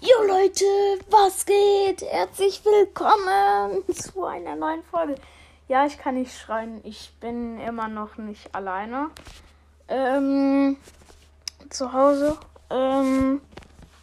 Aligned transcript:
Jo 0.00 0.22
Leute, 0.28 0.64
was 1.10 1.44
geht? 1.44 2.02
Herzlich 2.02 2.64
willkommen 2.64 3.82
zu 3.92 4.24
einer 4.24 4.54
neuen 4.54 4.84
Folge. 4.84 5.16
Ja, 5.66 5.86
ich 5.86 5.98
kann 5.98 6.14
nicht 6.14 6.38
schreien, 6.38 6.80
ich 6.84 7.12
bin 7.18 7.58
immer 7.58 7.88
noch 7.88 8.16
nicht 8.16 8.54
alleine. 8.54 9.10
Ähm, 9.88 10.76
zu 11.68 11.92
Hause. 11.92 12.38
Ähm, 12.70 13.40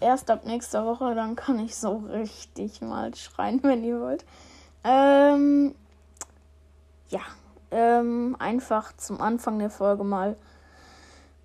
erst 0.01 0.29
ab 0.29 0.45
nächster 0.45 0.85
Woche, 0.85 1.15
dann 1.15 1.37
kann 1.37 1.59
ich 1.59 1.77
so 1.77 2.03
richtig 2.11 2.81
mal 2.81 3.15
schreien, 3.15 3.63
wenn 3.63 3.85
ihr 3.85 4.01
wollt. 4.01 4.25
Ähm, 4.83 5.75
ja, 7.07 7.21
ähm, 7.71 8.35
einfach 8.37 8.91
zum 8.97 9.21
Anfang 9.21 9.59
der 9.59 9.69
Folge 9.69 10.03
mal. 10.03 10.35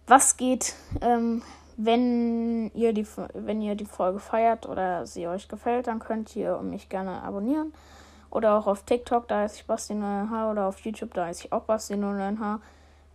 Was 0.09 0.37
geht? 0.37 0.75
Ähm, 1.03 1.43
wenn 1.85 2.71
ihr 2.75 2.93
die, 2.93 3.07
wenn 3.35 3.63
ihr 3.63 3.75
die 3.75 3.85
Folge 3.85 4.19
feiert 4.19 4.69
oder 4.69 5.07
sie 5.07 5.27
euch 5.27 5.49
gefällt, 5.49 5.87
dann 5.87 5.99
könnt 5.99 6.35
ihr 6.37 6.59
mich 6.59 6.89
gerne 6.89 7.23
abonnieren. 7.23 7.73
Oder 8.31 8.57
auch 8.57 8.67
auf 8.67 8.85
TikTok, 8.85 9.27
da 9.29 9.45
ist 9.45 9.57
ich 9.57 9.65
Basti09H. 9.65 10.51
Oder 10.51 10.67
auf 10.67 10.79
YouTube, 10.81 11.15
da 11.15 11.29
ist 11.29 11.45
ich 11.45 11.53
auch 11.53 11.67
Basti09H. 11.67 12.61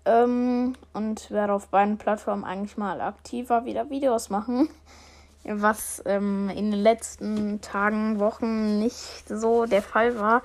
Ähm, 0.06 0.74
und 0.94 1.32
werde 1.32 1.54
auf 1.54 1.70
beiden 1.70 1.98
Plattformen 1.98 2.44
eigentlich 2.44 2.78
mal 2.78 3.02
aktiver 3.02 3.66
wieder 3.66 3.90
Videos 3.90 4.30
machen. 4.30 4.70
Was 5.44 6.02
ähm, 6.06 6.50
in 6.50 6.72
den 6.72 6.82
letzten 6.82 7.62
Tagen, 7.62 8.20
Wochen 8.20 8.80
nicht 8.80 9.28
so 9.28 9.66
der 9.66 9.82
Fall 9.82 10.20
war. 10.20 10.42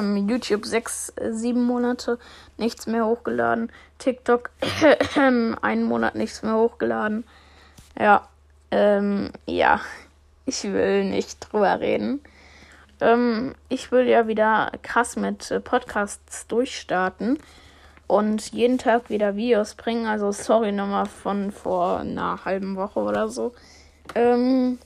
YouTube 0.00 0.64
sechs, 0.64 1.12
sieben 1.30 1.64
Monate 1.64 2.18
nichts 2.56 2.86
mehr 2.86 3.06
hochgeladen. 3.06 3.70
TikTok 3.98 4.50
einen 5.16 5.84
Monat 5.84 6.14
nichts 6.14 6.42
mehr 6.42 6.54
hochgeladen. 6.54 7.24
Ja, 7.98 8.28
ähm, 8.70 9.32
ja, 9.46 9.80
ich 10.46 10.64
will 10.64 11.04
nicht 11.04 11.52
drüber 11.52 11.80
reden. 11.80 12.20
Ähm, 13.00 13.54
ich 13.68 13.92
will 13.92 14.06
ja 14.08 14.26
wieder 14.26 14.72
krass 14.82 15.16
mit 15.16 15.52
Podcasts 15.64 16.46
durchstarten 16.46 17.38
und 18.06 18.52
jeden 18.52 18.78
Tag 18.78 19.10
wieder 19.10 19.36
Videos 19.36 19.74
bringen. 19.74 20.06
Also 20.06 20.32
sorry 20.32 20.72
nochmal 20.72 21.06
von 21.06 21.50
vor 21.50 22.00
einer 22.00 22.44
halben 22.44 22.76
Woche 22.76 23.00
oder 23.00 23.28
so. 23.28 23.52
Ähm, 24.14 24.78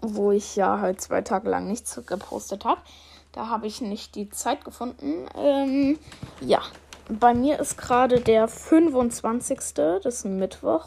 wo 0.00 0.32
ich 0.32 0.56
ja 0.56 0.80
halt 0.80 1.00
zwei 1.00 1.22
Tage 1.22 1.48
lang 1.48 1.66
nichts 1.66 2.00
gepostet 2.06 2.64
habe. 2.64 2.80
Da 3.34 3.48
habe 3.48 3.66
ich 3.66 3.80
nicht 3.80 4.14
die 4.14 4.30
Zeit 4.30 4.64
gefunden. 4.64 5.26
Ähm, 5.36 5.98
ja, 6.40 6.62
bei 7.08 7.34
mir 7.34 7.58
ist 7.58 7.76
gerade 7.76 8.20
der 8.20 8.46
25. 8.46 9.58
Das 9.74 10.04
ist 10.06 10.24
ein 10.24 10.38
Mittwoch. 10.38 10.86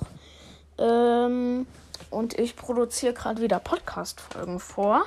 Ähm, 0.77 1.67
und 2.09 2.39
ich 2.39 2.55
produziere 2.55 3.11
gerade 3.11 3.41
wieder 3.41 3.59
Podcast-Folgen 3.59 4.61
vor. 4.61 5.03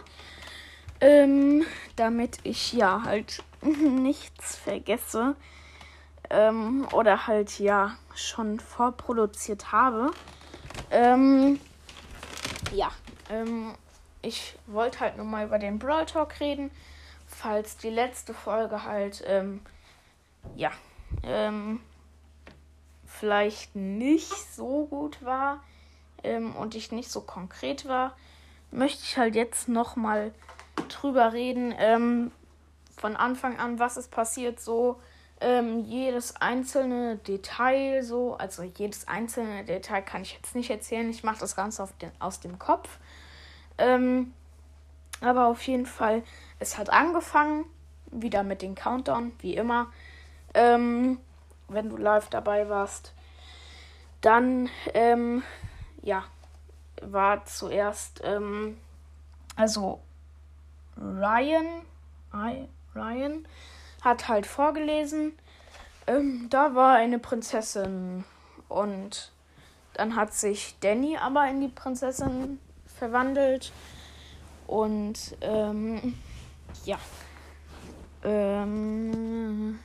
Ähm, 1.00 1.64
damit 1.96 2.36
ich 2.42 2.74
ja 2.74 3.04
halt 3.06 3.42
nichts 3.62 4.56
vergesse. 4.56 5.34
Ähm, 6.28 6.86
oder 6.92 7.26
halt 7.26 7.58
ja 7.58 7.96
schon 8.14 8.60
vorproduziert 8.60 9.72
habe. 9.72 10.10
Ähm, 10.90 11.58
ja, 12.74 12.90
ähm, 13.30 13.72
ich 14.20 14.56
wollte 14.66 15.00
halt 15.00 15.16
nur 15.16 15.24
mal 15.24 15.46
über 15.46 15.58
den 15.58 15.78
Brawl 15.78 16.04
Talk 16.04 16.38
reden 16.40 16.70
falls 17.40 17.76
die 17.76 17.90
letzte 17.90 18.34
Folge 18.34 18.84
halt, 18.84 19.24
ähm, 19.26 19.62
ja, 20.56 20.70
ähm, 21.22 21.80
vielleicht 23.06 23.74
nicht 23.74 24.54
so 24.54 24.86
gut 24.86 25.22
war 25.24 25.62
ähm, 26.22 26.54
und 26.54 26.74
ich 26.74 26.92
nicht 26.92 27.10
so 27.10 27.22
konkret 27.22 27.88
war, 27.88 28.16
möchte 28.70 29.02
ich 29.04 29.16
halt 29.16 29.34
jetzt 29.34 29.68
nochmal 29.68 30.32
drüber 30.88 31.32
reden, 31.32 31.74
ähm, 31.78 32.30
von 32.96 33.16
Anfang 33.16 33.58
an, 33.58 33.78
was 33.78 33.96
ist 33.96 34.10
passiert, 34.10 34.60
so 34.60 35.00
ähm, 35.40 35.80
jedes 35.86 36.36
einzelne 36.36 37.16
Detail, 37.16 38.02
so, 38.02 38.36
also 38.36 38.62
jedes 38.62 39.08
einzelne 39.08 39.64
Detail 39.64 40.02
kann 40.02 40.22
ich 40.22 40.34
jetzt 40.34 40.54
nicht 40.54 40.70
erzählen, 40.70 41.08
ich 41.08 41.24
mache 41.24 41.40
das 41.40 41.56
Ganze 41.56 41.82
auf 41.82 41.96
den, 41.96 42.10
aus 42.18 42.40
dem 42.40 42.58
Kopf. 42.58 42.98
Ähm, 43.78 44.34
aber 45.20 45.46
auf 45.46 45.62
jeden 45.62 45.86
Fall 45.86 46.22
es 46.60 46.76
hat 46.76 46.90
angefangen, 46.90 47.64
wieder 48.10 48.42
mit 48.42 48.62
dem 48.62 48.74
Countdown, 48.74 49.32
wie 49.40 49.56
immer. 49.56 49.90
Ähm, 50.54 51.18
wenn 51.68 51.88
du 51.88 51.96
live 51.96 52.28
dabei 52.28 52.68
warst. 52.68 53.12
Dann, 54.20 54.68
ähm, 54.92 55.42
ja, 56.02 56.24
war 57.00 57.44
zuerst, 57.46 58.20
ähm, 58.24 58.76
also 59.56 60.00
Ryan, 60.98 61.82
I, 62.34 62.68
Ryan 62.94 63.46
hat 64.02 64.28
halt 64.28 64.46
vorgelesen. 64.46 65.32
Ähm, 66.06 66.48
da 66.50 66.74
war 66.74 66.96
eine 66.96 67.18
Prinzessin 67.18 68.24
und 68.68 69.32
dann 69.94 70.16
hat 70.16 70.34
sich 70.34 70.76
Danny 70.80 71.16
aber 71.16 71.48
in 71.48 71.60
die 71.60 71.68
Prinzessin 71.68 72.58
verwandelt 72.86 73.72
und 74.70 75.36
ähm, 75.40 76.14
ja. 76.84 76.98
Ähm. 78.22 79.78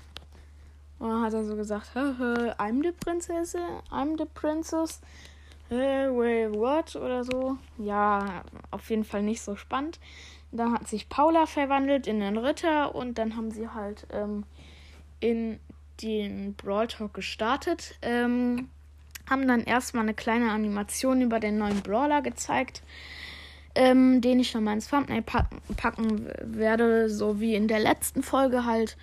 Und 0.99 1.09
dann 1.09 1.21
hat 1.23 1.33
er 1.33 1.43
so 1.43 1.55
gesagt, 1.55 1.89
I'm 1.95 2.83
the 2.83 2.91
princess, 2.91 3.55
I'm 3.91 4.17
the 4.17 4.25
princess. 4.25 5.01
Äh, 5.69 6.07
wait, 6.09 6.53
what? 6.53 6.95
Oder 6.95 7.23
so. 7.23 7.57
Ja, 7.79 8.43
auf 8.69 8.89
jeden 8.91 9.03
Fall 9.03 9.23
nicht 9.23 9.41
so 9.41 9.55
spannend. 9.55 9.99
Dann 10.51 10.71
hat 10.71 10.87
sich 10.87 11.09
Paula 11.09 11.47
verwandelt 11.47 12.05
in 12.05 12.19
den 12.19 12.37
Ritter 12.37 12.93
und 12.93 13.17
dann 13.17 13.35
haben 13.35 13.51
sie 13.51 13.67
halt 13.67 14.05
ähm, 14.11 14.43
in 15.19 15.59
den 16.01 16.53
Brawl 16.53 16.87
Talk 16.87 17.15
gestartet. 17.15 17.95
Ähm, 18.03 18.69
haben 19.27 19.47
dann 19.47 19.63
erstmal 19.63 20.03
eine 20.03 20.13
kleine 20.13 20.51
Animation 20.51 21.21
über 21.21 21.39
den 21.39 21.57
neuen 21.57 21.81
Brawler 21.81 22.21
gezeigt 22.21 22.83
ähm, 23.75 24.21
den 24.21 24.39
ich 24.39 24.53
nochmal 24.53 24.75
ins 24.75 24.89
Thumbnail 24.89 25.21
packen, 25.21 25.61
packen, 25.75 26.29
werde, 26.41 27.09
so 27.09 27.39
wie 27.39 27.55
in 27.55 27.67
der 27.67 27.79
letzten 27.79 28.23
Folge 28.23 28.65
halt. 28.65 28.97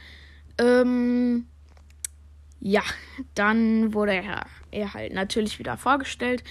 Ähm, 0.58 1.46
ja, 2.60 2.82
dann 3.34 3.94
wurde 3.94 4.14
er, 4.14 4.46
er 4.70 4.94
halt 4.94 5.12
natürlich 5.12 5.58
wieder 5.58 5.76
vorgestellt. 5.76 6.42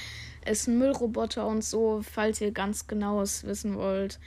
Ist 0.46 0.68
ein 0.68 0.78
Müllroboter 0.78 1.46
und 1.46 1.64
so, 1.64 2.02
falls 2.04 2.42
ihr 2.42 2.52
ganz 2.52 2.88
genaues 2.88 3.44
wissen 3.44 3.76
wollt. 3.76 4.20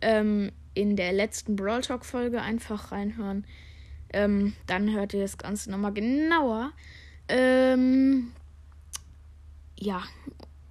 Ähm, 0.00 0.52
in 0.74 0.94
der 0.94 1.12
letzten 1.12 1.56
Brawl 1.56 1.80
Talk 1.80 2.04
Folge 2.04 2.42
einfach 2.42 2.92
reinhören. 2.92 3.44
Ähm, 4.12 4.54
dann 4.66 4.92
hört 4.92 5.14
ihr 5.14 5.22
das 5.22 5.38
Ganze 5.38 5.70
nochmal 5.70 5.92
genauer. 5.92 6.72
Ähm, 7.28 8.32
ja, 9.78 10.02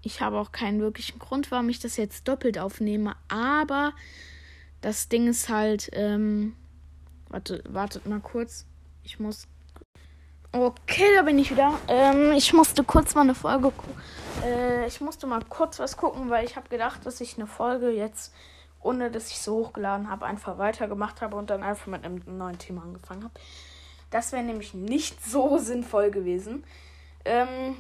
ich 0.06 0.22
habe 0.22 0.40
auch 0.40 0.52
keinen 0.52 0.82
wirklichen 0.82 1.18
Grund, 1.18 1.50
warum 1.50 1.68
ich 1.68 1.80
das 1.80 1.98
jetzt 1.98 2.28
doppelt 2.28 2.60
aufnehme. 2.60 3.16
Aber 3.28 3.94
das 4.82 5.10
Ding 5.10 5.28
ist 5.28 5.50
halt, 5.50 5.90
ähm, 5.94 6.56
warte, 7.30 7.64
wartet 7.68 8.06
mal 8.06 8.20
kurz. 8.20 8.68
Ich 9.04 9.20
muss. 9.20 9.48
Okay, 10.52 11.08
da 11.16 11.24
bin 11.24 11.40
ich 11.40 11.50
wieder. 11.50 11.74
Ähm, 11.88 12.34
ich 12.34 12.54
musste 12.54 12.84
kurz 12.84 13.16
mal 13.16 13.22
eine 13.22 13.34
Folge 13.34 13.72
gucken. 13.72 13.96
Äh, 14.44 14.86
ich 14.86 15.02
musste 15.02 15.26
mal 15.26 15.42
kurz 15.50 15.80
was 15.80 15.98
gucken, 15.98 16.30
weil 16.30 16.46
ich 16.46 16.56
habe 16.56 16.70
gedacht, 16.70 17.04
dass 17.06 17.20
ich 17.20 17.38
eine 17.38 17.48
Folge 17.48 17.90
jetzt, 17.90 18.32
ohne 18.82 19.10
dass 19.10 19.32
ich 19.32 19.40
so 19.40 19.56
hochgeladen 19.56 20.10
habe, 20.10 20.28
einfach 20.28 20.60
weitergemacht 20.60 21.22
habe 21.22 21.36
und 21.36 21.50
dann 21.50 21.64
einfach 21.64 21.88
mit 21.88 22.06
einem 22.06 22.22
neuen 22.38 22.60
Thema 22.60 22.84
angefangen 22.84 23.24
habe. 23.24 23.34
Das 24.12 24.34
wäre 24.34 24.44
nämlich 24.44 24.76
nicht 24.76 25.26
so 25.26 25.58
sinnvoll 25.58 26.12
gewesen. 26.12 26.64
Ähm, 27.26 27.76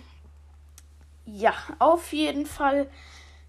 ja, 1.25 1.53
auf 1.79 2.13
jeden 2.13 2.45
Fall. 2.45 2.87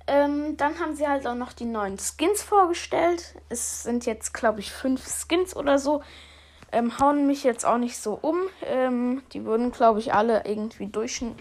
Ähm, 0.07 0.57
dann 0.57 0.79
haben 0.79 0.95
sie 0.95 1.07
halt 1.07 1.27
auch 1.27 1.35
noch 1.35 1.53
die 1.53 1.65
neuen 1.65 1.99
Skins 1.99 2.43
vorgestellt. 2.43 3.35
Es 3.49 3.83
sind 3.83 4.07
jetzt, 4.07 4.33
glaube 4.33 4.61
ich, 4.61 4.71
fünf 4.71 5.05
Skins 5.07 5.55
oder 5.55 5.79
so. 5.79 6.03
Ähm, 6.73 6.99
hauen 6.99 7.27
mich 7.27 7.45
jetzt 7.45 7.65
auch 7.65 7.79
nicht 7.79 7.97
so 7.97 8.15
um. 8.15 8.39
Ähm, 8.65 9.23
die 9.33 9.45
würden, 9.45 9.73
glaube 9.73 9.99
ich, 9.99 10.15
alle 10.15 10.45
irgendwie 10.45 10.87
durchschn 10.87 11.35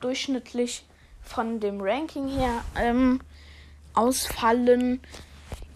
durchschnittlich 0.00 0.86
von 1.22 1.60
dem 1.60 1.80
Ranking 1.80 2.28
her 2.28 2.64
ähm, 2.76 3.20
ausfallen. 3.94 5.00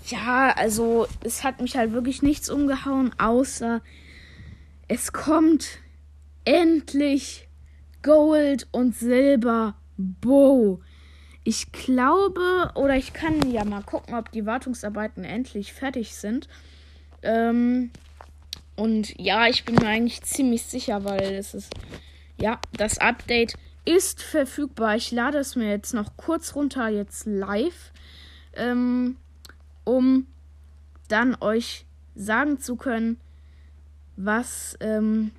Ja, 0.06 0.50
also 0.56 1.06
es 1.22 1.44
hat 1.44 1.60
mich 1.60 1.76
halt 1.76 1.92
wirklich 1.92 2.22
nichts 2.22 2.50
umgehauen, 2.50 3.14
außer 3.18 3.80
es 4.88 5.12
kommt 5.12 5.78
endlich 6.44 7.48
Gold 8.02 8.68
und 8.72 8.96
Silber 8.96 9.74
Bo. 9.96 10.80
Ich 11.44 11.72
glaube, 11.72 12.70
oder 12.74 12.96
ich 12.96 13.12
kann 13.12 13.50
ja 13.50 13.64
mal 13.64 13.82
gucken, 13.82 14.14
ob 14.14 14.30
die 14.30 14.46
Wartungsarbeiten 14.46 15.24
endlich 15.24 15.72
fertig 15.72 16.14
sind. 16.14 16.48
Ähm, 17.22 17.90
und 18.76 19.18
ja, 19.18 19.48
ich 19.48 19.64
bin 19.64 19.74
mir 19.76 19.88
eigentlich 19.88 20.22
ziemlich 20.22 20.62
sicher, 20.62 21.04
weil 21.04 21.34
es 21.34 21.54
ist, 21.54 21.72
ja, 22.40 22.60
das 22.76 22.98
Update 22.98 23.54
ist 23.84 24.22
verfügbar. 24.22 24.96
Ich 24.96 25.10
lade 25.10 25.38
es 25.38 25.56
mir 25.56 25.68
jetzt 25.68 25.94
noch 25.94 26.16
kurz 26.16 26.54
runter, 26.54 26.88
jetzt 26.88 27.26
live, 27.26 27.92
ähm, 28.54 29.16
um 29.84 30.26
dann 31.08 31.36
euch 31.40 31.84
sagen 32.14 32.60
zu 32.60 32.76
können, 32.76 33.20
was 34.16 34.76
ähm, 34.80 35.32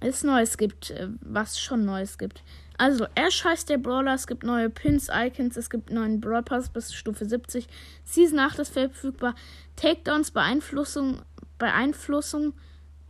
es 0.00 0.22
Neues 0.22 0.56
gibt, 0.56 0.90
äh, 0.90 1.08
was 1.20 1.58
schon 1.60 1.84
Neues 1.84 2.18
gibt. 2.18 2.42
Also, 2.78 3.06
Ash 3.14 3.44
heißt 3.44 3.68
der 3.68 3.78
Brawler, 3.78 4.14
es 4.14 4.26
gibt 4.26 4.44
neue 4.44 4.70
Pins, 4.70 5.08
Icons, 5.12 5.56
es 5.56 5.70
gibt 5.70 5.90
neuen 5.90 6.20
Brawl 6.20 6.42
Pass 6.42 6.68
bis 6.68 6.94
Stufe 6.94 7.24
70. 7.24 7.68
Season 8.04 8.38
8 8.38 8.60
ist 8.60 8.72
verfügbar. 8.72 9.34
Takedowns, 9.76 10.30
Beeinflussung, 10.30 11.22
Beeinflussung, 11.58 12.54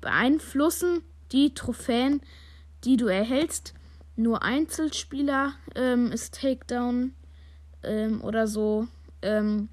beeinflussen 0.00 1.02
die 1.32 1.54
Trophäen, 1.54 2.20
die 2.84 2.96
du 2.96 3.06
erhältst. 3.06 3.74
Nur 4.16 4.42
Einzelspieler 4.42 5.54
ähm, 5.74 6.12
ist 6.12 6.40
Takedown 6.40 7.14
ähm, 7.82 8.22
oder 8.22 8.46
so. 8.46 8.88
Ähm, 9.22 9.68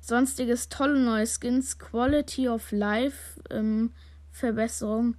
sonstiges 0.00 0.68
tolle 0.68 0.98
neue 0.98 1.26
Skins, 1.26 1.78
Quality 1.78 2.48
of 2.48 2.72
Life, 2.72 3.40
ähm, 3.50 3.92
Verbesserung. 4.32 5.16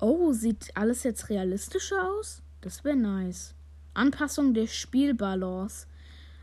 Oh, 0.00 0.32
sieht 0.32 0.70
alles 0.76 1.02
jetzt 1.02 1.28
realistischer 1.28 2.08
aus? 2.08 2.42
Das 2.60 2.84
wäre 2.84 2.96
nice. 2.96 3.54
Anpassung 3.94 4.54
der 4.54 4.68
Spielbalance. 4.68 5.86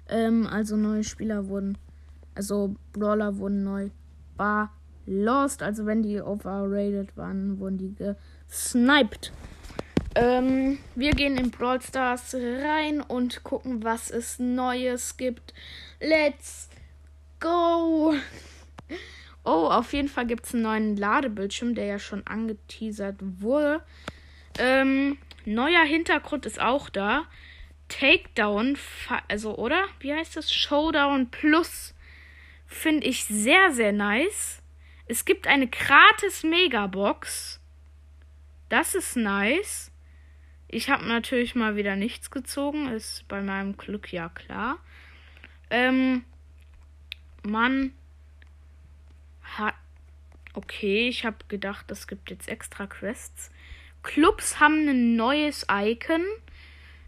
Ähm, 0.10 0.46
also 0.46 0.76
neue 0.76 1.04
Spieler 1.04 1.48
wurden, 1.48 1.78
also 2.36 2.76
Brawler 2.92 3.38
wurden 3.38 3.64
neu 3.64 3.90
balanced. 4.36 5.64
Also 5.64 5.86
wenn 5.86 6.04
die 6.04 6.22
overrated 6.22 7.16
waren, 7.16 7.60
wurden 7.60 7.78
die 7.78 7.96
gesniped. 7.96 9.32
Ähm, 10.16 10.80
wir 10.96 11.12
gehen 11.12 11.38
in 11.38 11.52
Brawl 11.52 11.82
Stars 11.82 12.36
rein 12.36 13.02
und 13.02 13.44
gucken, 13.44 13.84
was 13.84 14.12
es 14.12 14.40
Neues 14.40 15.18
gibt. 15.18 15.54
Let's 16.00 16.70
go! 17.40 18.14
Oh, 19.46 19.68
auf 19.68 19.94
jeden 19.94 20.10
Fall 20.10 20.26
gibt 20.26 20.46
es 20.46 20.56
einen 20.56 20.64
neuen 20.64 20.98
Ladebildschirm, 20.98 21.76
der 21.76 21.86
ja 21.86 22.00
schon 22.00 22.26
angeteasert 22.26 23.18
wurde. 23.20 23.84
Ähm, 24.58 25.20
neuer 25.46 25.84
Hintergrund 25.84 26.48
ist 26.48 26.60
auch 26.60 26.90
da. 26.90 27.26
Takedown, 27.88 28.76
also, 29.28 29.56
oder? 29.56 29.86
Wie 30.00 30.12
heißt 30.12 30.36
das? 30.36 30.52
Showdown 30.52 31.30
Plus. 31.30 31.94
Finde 32.66 33.06
ich 33.06 33.26
sehr, 33.26 33.72
sehr 33.72 33.92
nice. 33.92 34.64
Es 35.06 35.26
gibt 35.26 35.46
eine 35.46 35.68
gratis 35.68 36.44
Megabox. 36.44 37.60
Das 38.70 38.96
ist 38.96 39.16
nice. 39.16 39.92
Ich 40.68 40.90
habe 40.90 41.06
natürlich 41.06 41.54
mal 41.54 41.76
wieder 41.76 41.96
nichts 41.96 42.32
gezogen. 42.32 42.88
Ist 42.88 43.28
bei 43.28 43.44
meinem 43.44 43.78
Glück 43.78 44.12
ja 44.12 44.30
klar. 44.30 44.80
Ähm, 45.70 46.26
man 47.44 47.84
hat. 47.86 48.05
Okay, 50.56 51.10
ich 51.10 51.26
habe 51.26 51.38
gedacht, 51.50 51.92
es 51.92 52.08
gibt 52.08 52.30
jetzt 52.30 52.48
extra 52.48 52.88
Quests. 52.88 53.52
Clubs 54.04 54.62
haben 54.62 54.88
ein 54.88 55.18
neues 55.18 55.66
Icon. 55.70 56.24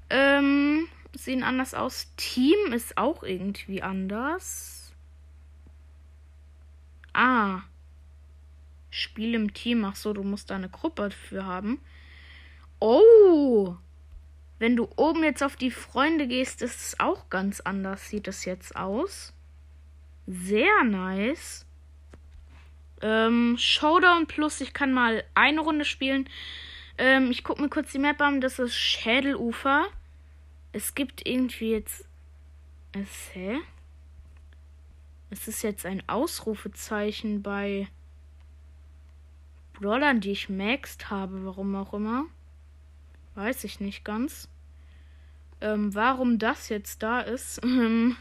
Ähm, 0.10 0.90
sehen 1.14 1.44
anders 1.44 1.74
aus. 1.74 2.12
Team 2.18 2.74
ist 2.74 2.98
auch 2.98 3.24
irgendwie 3.24 3.82
anders. 3.82 4.94
Ah. 7.14 7.62
Spiel 8.90 9.34
im 9.34 9.54
Team. 9.54 9.86
Ach 9.86 9.96
so, 9.96 10.12
du 10.12 10.24
musst 10.24 10.50
da 10.50 10.56
eine 10.56 10.70
Gruppe 10.70 11.04
dafür 11.04 11.46
haben. 11.46 11.80
Oh. 12.80 13.78
Wenn 14.60 14.76
du 14.76 14.90
oben 14.98 15.24
jetzt 15.24 15.42
auf 15.42 15.56
die 15.56 15.72
Freunde 15.72 16.28
gehst, 16.28 16.62
ist 16.62 16.82
es 16.82 17.00
auch 17.00 17.30
ganz 17.30 17.62
anders. 17.62 18.10
Sieht 18.10 18.28
es 18.28 18.44
jetzt 18.44 18.76
aus. 18.76 19.34
Sehr 20.26 20.84
nice. 20.84 21.67
Ähm, 23.02 23.56
Showdown 23.58 24.28
Plus, 24.28 24.62
ich 24.62 24.74
kann 24.74 24.94
mal 24.94 25.24
eine 25.36 25.62
Runde 25.62 25.86
spielen. 25.86 26.30
Ähm, 26.98 27.30
ich 27.32 27.44
gucke 27.44 27.62
mir 27.62 27.70
kurz 27.70 27.92
die 27.92 28.00
Map 28.00 28.22
an. 28.22 28.42
Das 28.42 28.60
ist 28.60 28.76
Schädelufer. 28.76 29.86
Es 30.72 30.96
gibt 30.96 31.28
irgendwie 31.28 31.72
jetzt. 31.72 32.06
Es, 32.94 33.30
hä? 33.34 33.60
Es 35.30 35.48
ist 35.48 35.62
jetzt 35.62 35.86
ein 35.86 36.02
Ausrufezeichen 36.08 37.44
bei 37.44 37.88
Brawlern, 39.74 40.22
die 40.22 40.32
ich 40.32 40.50
maxed 40.50 41.10
habe. 41.10 41.46
Warum 41.46 41.76
auch 41.76 41.94
immer. 41.94 42.26
Weiß 43.36 43.64
ich 43.64 43.80
nicht 43.80 44.04
ganz. 44.04 44.50
Ähm, 45.60 45.94
warum 45.96 46.38
das 46.40 46.70
jetzt 46.70 47.02
da 47.02 47.22
ist, 47.22 47.60
ähm, 47.64 48.16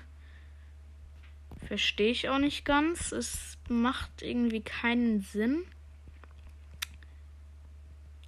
verstehe 1.66 2.10
ich 2.10 2.28
auch 2.28 2.38
nicht 2.38 2.64
ganz. 2.64 3.12
Es 3.12 3.58
macht 3.68 4.22
irgendwie 4.22 4.60
keinen 4.60 5.20
Sinn. 5.20 5.64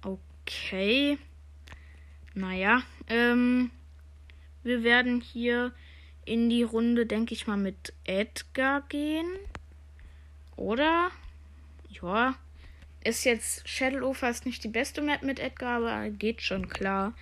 Okay. 0.01 1.17
Naja, 2.33 2.83
ähm, 3.07 3.71
wir 4.63 4.83
werden 4.83 5.21
hier 5.21 5.73
in 6.25 6.49
die 6.49 6.63
Runde, 6.63 7.05
denke 7.05 7.33
ich 7.33 7.47
mal, 7.47 7.57
mit 7.57 7.93
Edgar 8.03 8.83
gehen. 8.89 9.27
Oder? 10.55 11.11
Ja. 11.89 12.35
Ist 13.01 13.23
jetzt 13.23 13.67
Shadowfer 13.67 14.29
ist 14.29 14.45
nicht 14.45 14.63
die 14.63 14.69
beste 14.69 15.01
Map 15.01 15.23
mit 15.23 15.39
Edgar, 15.39 15.77
aber 15.77 16.09
geht 16.09 16.41
schon 16.41 16.67
klar. 16.67 17.13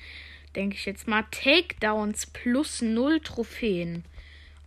Denke 0.55 0.75
ich 0.75 0.85
jetzt 0.85 1.07
mal. 1.07 1.23
Takedowns 1.29 2.25
plus 2.25 2.81
0 2.81 3.19
Trophäen. 3.19 4.03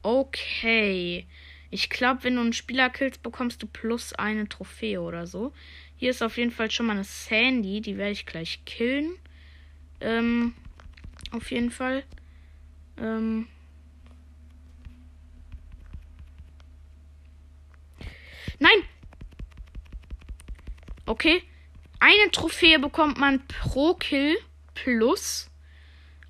Okay. 0.02 1.26
Ich 1.70 1.88
glaube, 1.88 2.24
wenn 2.24 2.34
du 2.34 2.40
einen 2.40 2.52
Spieler 2.52 2.90
killst, 2.90 3.22
bekommst 3.22 3.62
du 3.62 3.66
plus 3.66 4.12
eine 4.12 4.48
Trophäe 4.48 5.00
oder 5.00 5.26
so. 5.26 5.52
Hier 5.96 6.10
ist 6.10 6.22
auf 6.22 6.36
jeden 6.36 6.50
Fall 6.50 6.70
schon 6.70 6.86
mal 6.86 6.94
eine 6.94 7.04
Sandy. 7.04 7.80
Die 7.80 7.96
werde 7.96 8.12
ich 8.12 8.26
gleich 8.26 8.64
killen. 8.64 9.16
Ähm, 10.00 10.54
auf 11.30 11.50
jeden 11.50 11.70
Fall. 11.70 12.02
Ähm. 12.98 13.46
Nein! 18.58 18.82
Okay. 21.06 21.42
Eine 22.00 22.30
Trophäe 22.30 22.78
bekommt 22.78 23.18
man 23.18 23.46
pro 23.46 23.94
Kill 23.94 24.36
plus. 24.74 25.50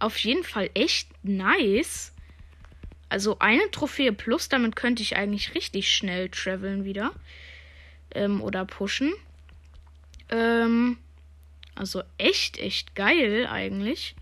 Auf 0.01 0.19
jeden 0.19 0.43
Fall 0.43 0.71
echt 0.75 1.09
nice. 1.23 2.10
Also 3.11 3.39
eine 3.41 3.71
Trophäe 3.71 4.13
plus, 4.13 4.49
damit 4.49 4.77
könnte 4.77 5.03
ich 5.03 5.17
eigentlich 5.17 5.55
richtig 5.55 5.93
schnell 5.93 6.31
traveln 6.31 6.85
wieder. 6.85 7.13
Ähm, 8.15 8.41
oder 8.41 8.65
pushen. 8.65 9.13
Ähm, 10.31 10.97
also 11.75 12.03
echt, 12.19 12.59
echt 12.59 12.95
geil 12.95 13.47
eigentlich. 13.51 14.15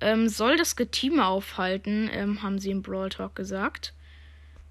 Ähm, 0.00 0.28
soll 0.28 0.56
das 0.56 0.76
Getime 0.76 1.26
aufhalten, 1.26 2.10
ähm, 2.12 2.42
haben 2.42 2.58
sie 2.58 2.70
im 2.70 2.82
Brawl 2.82 3.08
Talk 3.08 3.34
gesagt. 3.34 3.94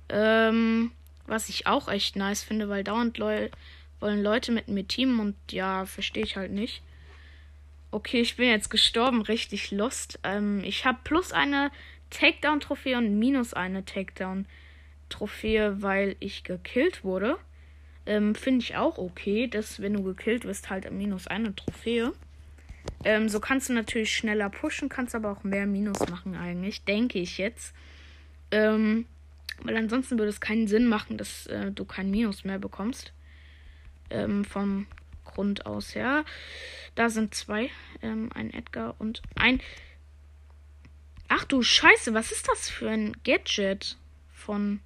Ähm, 0.09 0.91
was 1.25 1.49
ich 1.49 1.67
auch 1.67 1.87
echt 1.87 2.15
nice 2.15 2.43
finde, 2.43 2.69
weil 2.69 2.83
dauernd 2.83 3.17
Leu 3.17 3.49
wollen 3.99 4.23
Leute 4.23 4.51
mit 4.51 4.67
mir 4.67 4.87
teamen 4.87 5.19
und 5.19 5.35
ja, 5.51 5.85
verstehe 5.85 6.23
ich 6.23 6.37
halt 6.37 6.51
nicht. 6.51 6.81
Okay, 7.91 8.21
ich 8.21 8.35
bin 8.35 8.49
jetzt 8.49 8.69
gestorben, 8.69 9.21
richtig 9.21 9.71
lost. 9.71 10.19
Ähm, 10.23 10.63
ich 10.63 10.85
habe 10.85 10.99
plus 11.03 11.31
eine 11.31 11.71
Takedown-Trophäe 12.09 12.97
und 12.97 13.19
minus 13.19 13.53
eine 13.53 13.85
Takedown-Trophäe, 13.85 15.81
weil 15.81 16.15
ich 16.19 16.43
gekillt 16.43 17.03
wurde. 17.03 17.37
Ähm, 18.05 18.35
Finde 18.35 18.63
ich 18.63 18.75
auch 18.75 18.97
okay, 18.97 19.47
dass 19.47 19.81
wenn 19.81 19.93
du 19.93 20.03
gekillt 20.03 20.45
wirst, 20.45 20.69
halt 20.69 20.89
minus 20.91 21.27
eine 21.27 21.55
Trophäe. 21.55 22.13
Ähm, 23.03 23.29
so 23.29 23.39
kannst 23.39 23.69
du 23.69 23.73
natürlich 23.73 24.15
schneller 24.15 24.49
pushen, 24.49 24.89
kannst 24.89 25.13
aber 25.13 25.31
auch 25.31 25.43
mehr 25.43 25.65
Minus 25.65 25.99
machen 26.09 26.35
eigentlich, 26.35 26.83
denke 26.83 27.19
ich 27.19 27.37
jetzt. 27.37 27.73
Ähm, 28.51 29.05
weil 29.61 29.75
ansonsten 29.75 30.17
würde 30.17 30.29
es 30.29 30.39
keinen 30.39 30.67
Sinn 30.67 30.87
machen, 30.87 31.17
dass 31.17 31.47
äh, 31.47 31.71
du 31.71 31.85
kein 31.85 32.11
Minus 32.11 32.43
mehr 32.43 32.59
bekommst. 32.59 33.11
Ähm, 34.09 34.45
vom 34.45 34.87
Grund 35.25 35.65
aus 35.65 35.95
her. 35.95 36.23
Da 36.95 37.09
sind 37.09 37.35
zwei. 37.35 37.69
Ähm, 38.01 38.29
ein 38.33 38.53
Edgar 38.53 38.95
und 38.99 39.21
ein. 39.35 39.59
Ach 41.27 41.43
du 41.43 41.61
Scheiße, 41.61 42.13
was 42.13 42.31
ist 42.31 42.47
das 42.47 42.69
für 42.69 42.89
ein 42.89 43.15
Gadget 43.23 43.97
von 44.31 44.79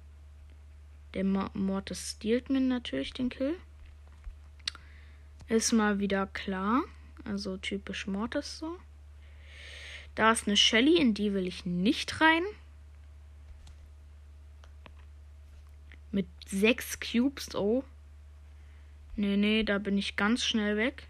der 1.14 1.24
Mortis 1.24 2.12
stiehlt 2.12 2.48
mir 2.50 2.60
natürlich 2.60 3.12
den 3.12 3.28
Kill. 3.28 3.54
Ist 5.48 5.72
mal 5.72 5.98
wieder 5.98 6.26
klar. 6.26 6.82
Also 7.24 7.56
typisch 7.56 8.06
Mortis 8.06 8.58
so. 8.58 8.78
Da 10.14 10.32
ist 10.32 10.46
eine 10.46 10.56
Shelly, 10.56 10.96
in 10.96 11.14
die 11.14 11.32
will 11.32 11.46
ich 11.46 11.64
nicht 11.64 12.20
rein. 12.20 12.42
Mit 16.10 16.26
sechs 16.46 16.98
Cubes, 16.98 17.54
oh. 17.54 17.84
Nee, 19.16 19.36
nee, 19.36 19.62
da 19.62 19.78
bin 19.78 19.96
ich 19.96 20.16
ganz 20.16 20.44
schnell 20.44 20.76
weg. 20.76 21.06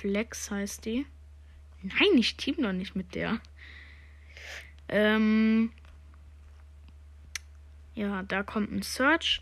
Flex 0.00 0.50
heißt 0.50 0.84
die. 0.84 1.06
Nein, 1.82 2.18
ich 2.18 2.36
team 2.36 2.56
doch 2.58 2.72
nicht 2.72 2.96
mit 2.96 3.14
der. 3.14 3.40
Ähm. 4.88 5.72
Ja, 7.94 8.22
da 8.22 8.42
kommt 8.42 8.72
ein 8.72 8.82
Search. 8.82 9.40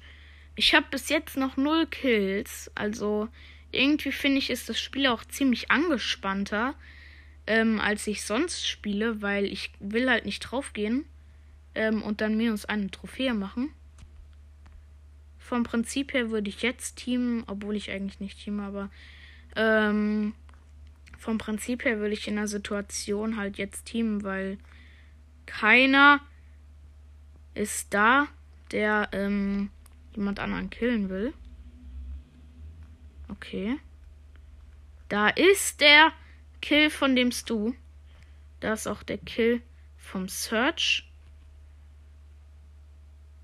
Ich 0.57 0.75
habe 0.75 0.87
bis 0.91 1.09
jetzt 1.09 1.37
noch 1.37 1.57
null 1.57 1.87
Kills. 1.87 2.71
Also 2.75 3.29
irgendwie 3.73 4.13
finde 4.13 4.39
ich, 4.39 4.51
ist 4.51 4.69
das 4.69 4.81
Spiel 4.81 5.07
auch 5.09 5.25
ziemlich 5.25 5.71
angespannter, 5.71 6.75
ähm, 7.47 7.81
als 7.81 8.07
ich 8.07 8.23
sonst 8.23 8.67
spiele, 8.67 9.21
weil 9.21 9.47
ich 9.47 9.73
will 9.81 10.09
halt 10.09 10.25
nicht 10.25 10.41
draufgehen 10.41 11.05
ähm, 11.75 12.03
und 12.03 12.21
dann 12.21 12.37
minus 12.37 12.65
eine 12.65 12.91
Trophäe 12.91 13.35
machen. 13.35 13.71
Vom 15.39 15.65
Prinzip 15.65 16.15
her 16.15 16.31
würde 16.31 16.49
ich 16.49 16.63
jetzt 16.63 16.97
teamen, 16.97 17.45
obwohl 17.47 17.77
ich 17.77 17.91
eigentlich 17.91 18.21
nicht 18.21 18.43
team, 18.43 18.61
aber 18.61 18.91
ähm, 19.57 20.33
vom 21.25 21.39
Prinzip 21.39 21.87
her 21.87 22.01
würde 22.01 22.13
ich 22.13 22.29
in 22.29 22.37
der 22.37 22.49
Situation 22.49 23.39
halt 23.39 23.57
jetzt 23.57 23.87
teamen, 23.87 24.25
weil 24.25 24.59
keiner 25.47 26.21
ist 27.55 27.95
da, 27.95 28.29
der 28.73 29.09
ähm, 29.13 29.71
jemand 30.15 30.39
anderen 30.39 30.69
killen 30.69 31.09
will. 31.09 31.33
Okay. 33.31 33.79
Da 35.09 35.31
ist 35.31 35.81
der 35.81 36.13
Kill 36.61 36.91
von 36.91 37.17
dem 37.17 37.33
Stu. 37.33 37.73
Da 38.61 38.75
ist 38.75 38.87
auch 38.87 39.03
der 39.03 39.19
Kill 39.19 39.63
vom 39.97 40.29
Search. 40.29 41.09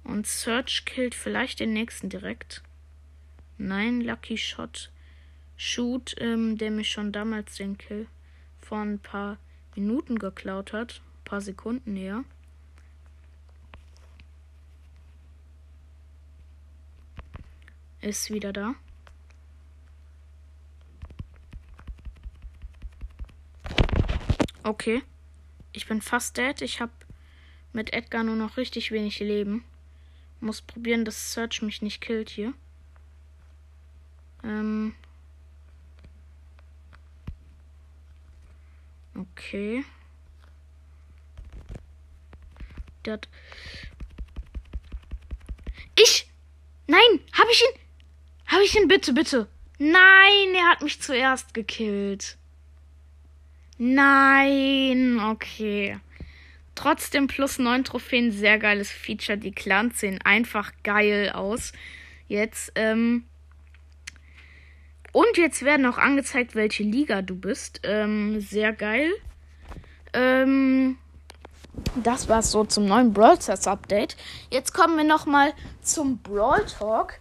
Und 0.04 0.26
Search 0.26 0.84
killt 0.84 1.14
vielleicht 1.14 1.60
den 1.60 1.72
nächsten 1.72 2.10
direkt. 2.10 2.62
Nein, 3.56 4.02
Lucky 4.02 4.36
Shot. 4.36 4.90
Shoot, 5.62 6.14
ähm, 6.16 6.56
der 6.56 6.70
mich 6.70 6.90
schon 6.90 7.12
damals 7.12 7.56
den 7.56 7.76
Kill 7.76 8.06
vor 8.62 8.78
ein 8.78 8.98
paar 8.98 9.36
Minuten 9.74 10.18
geklaut 10.18 10.72
hat. 10.72 11.02
Ein 11.04 11.24
paar 11.24 11.42
Sekunden 11.42 11.92
näher. 11.92 12.24
Ist 18.00 18.30
wieder 18.30 18.54
da. 18.54 18.74
Okay. 24.62 25.02
Ich 25.72 25.86
bin 25.86 26.00
fast 26.00 26.38
dead. 26.38 26.62
Ich 26.62 26.80
habe 26.80 26.92
mit 27.74 27.92
Edgar 27.92 28.24
nur 28.24 28.36
noch 28.36 28.56
richtig 28.56 28.92
wenig 28.92 29.18
Leben. 29.20 29.62
Muss 30.40 30.62
probieren, 30.62 31.04
dass 31.04 31.34
Search 31.34 31.60
mich 31.60 31.82
nicht 31.82 32.00
killt 32.00 32.30
hier. 32.30 32.54
Ähm. 34.42 34.94
Okay. 39.20 39.84
Der 43.04 43.14
hat. 43.14 43.28
Ich! 45.98 46.28
Nein! 46.86 47.20
Hab 47.32 47.46
ich 47.50 47.62
ihn? 47.62 47.80
Hab 48.46 48.60
ich 48.62 48.74
ihn 48.76 48.88
bitte, 48.88 49.12
bitte? 49.12 49.48
Nein, 49.78 50.54
er 50.54 50.70
hat 50.70 50.82
mich 50.82 51.00
zuerst 51.00 51.54
gekillt. 51.54 52.36
Nein, 53.78 55.20
okay. 55.20 55.98
Trotzdem 56.74 57.26
plus 57.26 57.58
9 57.58 57.84
Trophäen, 57.84 58.32
sehr 58.32 58.58
geiles 58.58 58.90
Feature. 58.90 59.38
Die 59.38 59.52
Clans 59.52 60.00
sehen 60.00 60.20
einfach 60.22 60.72
geil 60.82 61.30
aus. 61.30 61.72
Jetzt, 62.28 62.72
ähm. 62.74 63.24
Und 65.12 65.36
jetzt 65.36 65.64
werden 65.64 65.86
auch 65.86 65.98
angezeigt, 65.98 66.54
welche 66.54 66.82
Liga 66.82 67.22
du 67.22 67.34
bist. 67.34 67.80
Ähm, 67.82 68.40
sehr 68.40 68.72
geil. 68.72 69.10
Ähm, 70.12 70.98
das 71.96 72.28
war's 72.28 72.50
so 72.50 72.64
zum 72.64 72.86
neuen 72.86 73.12
Brawl 73.12 73.40
Stars 73.40 73.66
Update. 73.66 74.16
Jetzt 74.50 74.72
kommen 74.72 74.96
wir 74.96 75.04
nochmal 75.04 75.52
zum 75.82 76.18
Brawl 76.18 76.64
Talk. 76.66 77.18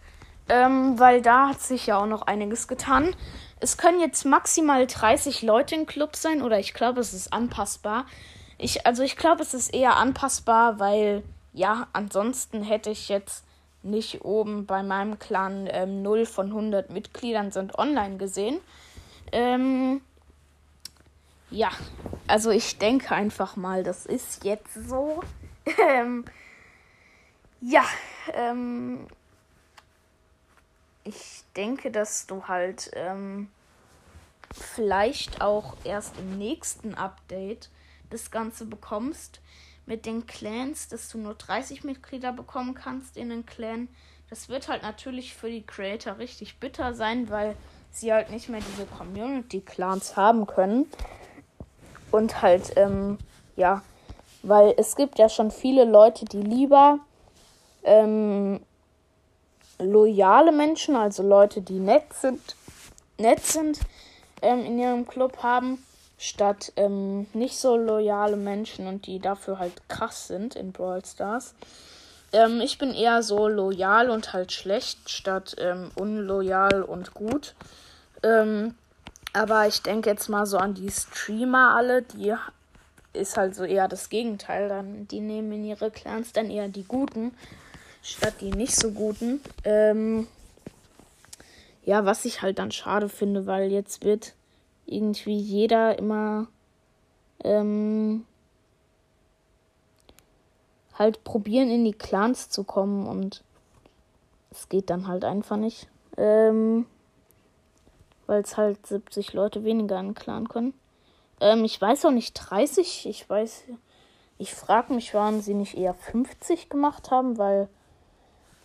Ähm, 0.48 0.98
weil 0.98 1.22
da 1.22 1.50
hat 1.50 1.60
sich 1.60 1.86
ja 1.86 1.98
auch 1.98 2.06
noch 2.06 2.22
einiges 2.22 2.66
getan. 2.66 3.14
Es 3.60 3.76
können 3.76 4.00
jetzt 4.00 4.24
maximal 4.24 4.86
30 4.86 5.42
Leute 5.42 5.76
im 5.76 5.86
Club 5.86 6.16
sein 6.16 6.42
oder 6.42 6.58
ich 6.58 6.74
glaube, 6.74 7.00
es 7.00 7.14
ist 7.14 7.32
anpassbar. 7.32 8.06
Ich, 8.58 8.84
also 8.84 9.04
ich 9.04 9.16
glaube, 9.16 9.42
es 9.42 9.54
ist 9.54 9.72
eher 9.72 9.96
anpassbar, 9.96 10.80
weil 10.80 11.22
ja, 11.52 11.86
ansonsten 11.92 12.62
hätte 12.62 12.90
ich 12.90 13.08
jetzt 13.08 13.44
nicht 13.82 14.24
oben 14.24 14.66
bei 14.66 14.82
meinem 14.82 15.18
Clan 15.18 15.68
ähm, 15.70 16.02
0 16.02 16.26
von 16.26 16.46
100 16.48 16.90
Mitgliedern 16.90 17.50
sind 17.50 17.78
online 17.78 18.16
gesehen. 18.18 18.60
Ähm, 19.32 20.00
ja, 21.50 21.70
also 22.26 22.50
ich 22.50 22.78
denke 22.78 23.14
einfach 23.14 23.56
mal, 23.56 23.82
das 23.82 24.06
ist 24.06 24.44
jetzt 24.44 24.74
so. 24.74 25.22
ähm, 25.88 26.24
ja, 27.60 27.84
ähm, 28.34 29.06
ich 31.04 31.44
denke, 31.56 31.90
dass 31.90 32.26
du 32.26 32.46
halt 32.46 32.90
ähm, 32.94 33.50
vielleicht 34.52 35.40
auch 35.40 35.76
erst 35.84 36.18
im 36.18 36.38
nächsten 36.38 36.94
Update 36.94 37.70
das 38.10 38.30
Ganze 38.30 38.66
bekommst 38.66 39.40
mit 39.90 40.06
den 40.06 40.24
Clans, 40.24 40.86
dass 40.86 41.08
du 41.08 41.18
nur 41.18 41.34
30 41.34 41.82
Mitglieder 41.82 42.32
bekommen 42.32 42.74
kannst 42.74 43.16
in 43.16 43.28
den 43.28 43.44
Clan. 43.44 43.88
Das 44.30 44.48
wird 44.48 44.68
halt 44.68 44.84
natürlich 44.84 45.34
für 45.34 45.50
die 45.50 45.66
Creator 45.66 46.18
richtig 46.18 46.60
bitter 46.60 46.94
sein, 46.94 47.28
weil 47.28 47.56
sie 47.90 48.12
halt 48.12 48.30
nicht 48.30 48.48
mehr 48.48 48.60
diese 48.60 48.86
Community-Clans 48.86 50.16
haben 50.16 50.46
können. 50.46 50.86
Und 52.12 52.40
halt, 52.40 52.72
ähm, 52.76 53.18
ja, 53.56 53.82
weil 54.44 54.74
es 54.76 54.94
gibt 54.94 55.18
ja 55.18 55.28
schon 55.28 55.50
viele 55.50 55.84
Leute, 55.84 56.24
die 56.24 56.40
lieber 56.40 57.00
ähm, 57.82 58.60
loyale 59.80 60.52
Menschen, 60.52 60.94
also 60.94 61.24
Leute, 61.24 61.62
die 61.62 61.80
nett 61.80 62.14
sind, 62.14 62.54
nett 63.18 63.44
sind 63.44 63.80
ähm, 64.40 64.64
in 64.64 64.78
ihrem 64.78 65.08
Club 65.08 65.42
haben, 65.42 65.84
statt 66.20 66.72
ähm, 66.76 67.26
nicht 67.32 67.58
so 67.58 67.76
loyale 67.76 68.36
Menschen 68.36 68.86
und 68.86 69.06
die 69.06 69.18
dafür 69.18 69.58
halt 69.58 69.88
krass 69.88 70.28
sind 70.28 70.54
in 70.54 70.70
Brawl 70.70 71.04
Stars. 71.04 71.54
Ähm, 72.32 72.60
ich 72.60 72.78
bin 72.78 72.94
eher 72.94 73.22
so 73.22 73.48
loyal 73.48 74.10
und 74.10 74.32
halt 74.32 74.52
schlecht, 74.52 75.10
statt 75.10 75.56
ähm, 75.58 75.90
unloyal 75.96 76.82
und 76.82 77.14
gut. 77.14 77.54
Ähm, 78.22 78.74
aber 79.32 79.66
ich 79.66 79.82
denke 79.82 80.10
jetzt 80.10 80.28
mal 80.28 80.46
so 80.46 80.58
an 80.58 80.74
die 80.74 80.90
Streamer 80.90 81.74
alle, 81.74 82.02
die 82.02 82.34
ist 83.12 83.36
halt 83.36 83.54
so 83.56 83.64
eher 83.64 83.88
das 83.88 84.08
Gegenteil. 84.08 84.68
Dann, 84.68 85.08
die 85.08 85.20
nehmen 85.20 85.50
in 85.52 85.64
ihre 85.64 85.90
Clans 85.90 86.32
dann 86.32 86.50
eher 86.50 86.68
die 86.68 86.84
Guten 86.84 87.32
statt 88.02 88.34
die 88.40 88.50
nicht 88.50 88.74
so 88.74 88.90
guten. 88.90 89.40
Ähm, 89.64 90.26
ja, 91.84 92.04
was 92.04 92.24
ich 92.24 92.42
halt 92.42 92.58
dann 92.58 92.72
schade 92.72 93.08
finde, 93.08 93.46
weil 93.46 93.70
jetzt 93.70 94.04
wird 94.04 94.34
irgendwie 94.90 95.36
jeder 95.36 95.98
immer 95.98 96.48
ähm, 97.44 98.26
halt 100.94 101.24
probieren, 101.24 101.70
in 101.70 101.84
die 101.84 101.92
Clans 101.92 102.50
zu 102.50 102.64
kommen 102.64 103.06
und 103.06 103.42
es 104.50 104.68
geht 104.68 104.90
dann 104.90 105.08
halt 105.08 105.24
einfach 105.24 105.56
nicht. 105.56 105.88
Ähm, 106.16 106.86
weil 108.26 108.42
es 108.42 108.56
halt 108.56 108.86
70 108.86 109.32
Leute 109.32 109.64
weniger 109.64 109.98
in 109.98 110.14
Clan 110.14 110.48
können. 110.48 110.74
Ähm, 111.40 111.64
ich 111.64 111.80
weiß 111.80 112.04
auch 112.04 112.10
nicht 112.10 112.34
30, 112.34 113.06
ich 113.06 113.28
weiß, 113.28 113.64
ich 114.38 114.54
frage 114.54 114.94
mich, 114.94 115.14
warum 115.14 115.40
sie 115.40 115.54
nicht 115.54 115.76
eher 115.76 115.94
50 115.94 116.68
gemacht 116.68 117.10
haben, 117.10 117.38
weil 117.38 117.68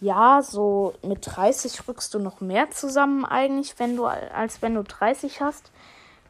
ja, 0.01 0.41
so 0.44 0.94
mit 1.01 1.20
30 1.24 1.88
rückst 1.88 2.13
du 2.13 2.20
noch 2.20 2.41
mehr 2.41 2.70
zusammen 2.70 3.25
eigentlich, 3.25 3.79
wenn 3.79 3.96
du 3.96 4.05
als 4.05 4.62
wenn 4.62 4.75
du 4.75 4.84
30 4.84 5.41
hast. 5.41 5.72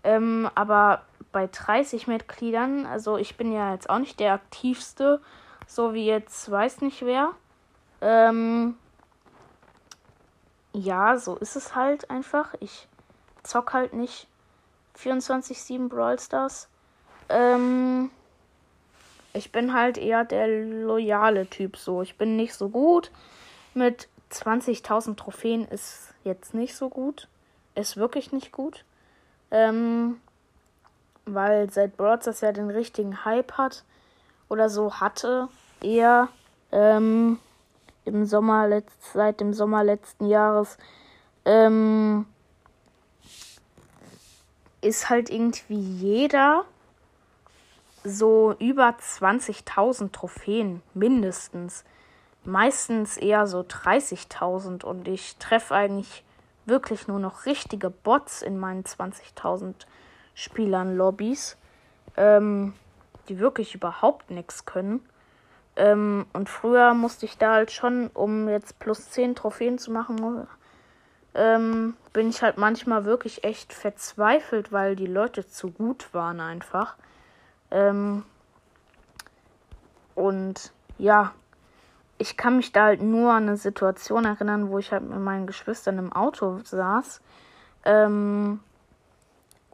Ähm, 0.06 0.50
aber 0.56 1.02
bei 1.32 1.48
30 1.48 2.08
Mitgliedern, 2.08 2.86
also 2.86 3.18
ich 3.18 3.36
bin 3.36 3.52
ja 3.52 3.74
jetzt 3.74 3.90
auch 3.90 4.00
nicht 4.00 4.20
der 4.20 4.34
aktivste, 4.34 5.20
so 5.68 5.94
wie 5.94 6.06
jetzt 6.06 6.50
weiß 6.50 6.82
nicht 6.82 7.06
wer. 7.06 7.32
Ähm, 8.02 8.78
ja, 10.74 11.18
so 11.18 11.36
ist 11.36 11.56
es 11.56 11.76
halt 11.76 12.10
einfach. 12.10 12.54
Ich 12.60 12.88
zock 13.44 13.74
halt 13.74 13.94
nicht 13.94 14.28
24-7 14.98 15.90
Brawl 15.90 16.20
Stars. 16.20 16.70
Ähm, 17.28 18.12
ich 19.34 19.52
bin 19.52 19.74
halt 19.74 19.98
eher 19.98 20.24
der 20.24 20.48
loyale 20.48 21.50
Typ 21.50 21.78
so. 21.78 22.04
Ich 22.04 22.16
bin 22.16 22.36
nicht 22.36 22.54
so 22.54 22.70
gut 22.70 23.12
mit 23.74 24.08
20.000 24.32 25.16
Trophäen 25.16 25.66
ist 25.66 26.14
jetzt 26.24 26.54
nicht 26.54 26.76
so 26.76 26.90
gut. 26.90 27.28
Ist 27.76 27.98
wirklich 27.98 28.32
nicht 28.32 28.52
gut. 28.52 28.86
Ähm, 29.52 30.18
weil 31.25 31.70
seit 31.72 31.98
Broadstars 31.98 32.42
ja 32.42 32.52
den 32.52 32.70
richtigen 32.70 33.25
Hype 33.25 33.54
hat 33.54 33.84
oder 34.50 34.70
so 34.70 35.00
hatte, 35.00 35.48
eher 35.82 36.30
ähm, 36.72 37.40
im 38.06 38.25
Sommer 38.25 38.68
letzt, 38.68 39.14
seit 39.14 39.40
dem 39.40 39.54
Sommer 39.54 39.84
letzten 39.84 40.28
Jahres 40.28 40.78
ähm, 41.46 42.25
ist 44.82 45.10
halt 45.10 45.30
irgendwie 45.30 45.80
jeder 45.80 46.66
so 48.04 48.56
über 48.60 48.90
20.000 48.90 50.12
Trophäen 50.12 50.84
mindestens. 50.94 51.84
Meistens 52.44 53.18
eher 53.18 53.48
so 53.48 53.62
30.000 53.62 54.84
und 54.84 55.08
ich 55.08 55.38
treffe 55.38 55.74
eigentlich 55.74 56.24
wirklich 56.65 57.07
nur 57.07 57.19
noch 57.19 57.45
richtige 57.45 57.89
Bots 57.89 58.41
in 58.41 58.57
meinen 58.57 58.84
20.000 58.84 59.74
Spielern 60.34 60.98
Lobbys, 60.98 61.57
ähm, 62.17 62.74
die 63.29 63.39
wirklich 63.39 63.75
überhaupt 63.75 64.31
nichts 64.31 64.65
können. 64.65 65.07
Ähm, 65.75 66.25
und 66.34 66.50
früher 66.50 66.93
musste 66.93 67.25
ich 67.25 67.38
da 67.38 67.53
halt 67.53 67.72
schon, 67.72 68.07
um 68.13 68.48
jetzt 68.48 68.79
plus 68.79 69.10
10 69.12 69.36
Trophäen 69.36 69.77
zu 69.77 69.91
machen, 69.91 70.48
ähm, 71.34 71.95
bin 72.13 72.29
ich 72.29 72.41
halt 72.41 72.57
manchmal 72.57 73.03
wirklich 73.03 73.43
echt 73.43 73.74
verzweifelt, 73.74 74.72
weil 74.72 74.95
die 74.95 75.05
Leute 75.05 75.45
zu 75.45 75.72
gut 75.72 76.13
waren 76.13 76.39
einfach. 76.39 76.95
Ähm, 77.72 78.24
und 80.15 80.72
ja, 80.98 81.34
ich 82.17 82.38
kann 82.38 82.57
mich 82.57 82.72
da 82.72 82.86
halt 82.86 83.01
nur 83.01 83.31
an 83.34 83.43
eine 83.43 83.57
Situation 83.57 84.25
erinnern, 84.25 84.69
wo 84.69 84.79
ich 84.79 84.91
halt 84.91 85.03
mit 85.03 85.19
meinen 85.19 85.48
Geschwistern 85.48 85.98
im 85.98 86.13
Auto 86.13 86.60
saß. 86.63 87.22
Ähm, 87.84 88.60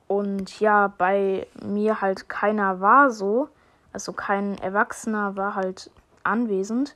und 0.07 0.59
ja, 0.59 0.87
bei 0.87 1.47
mir 1.61 2.01
halt 2.01 2.29
keiner 2.29 2.81
war 2.81 3.11
so. 3.11 3.49
Also 3.93 4.13
kein 4.13 4.57
Erwachsener 4.57 5.35
war 5.35 5.55
halt 5.55 5.91
anwesend. 6.23 6.95